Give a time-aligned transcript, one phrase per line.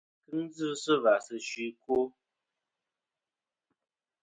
[0.27, 1.97] Kɨŋ dzɨ sɨ và sɨ fsi ɨkwo.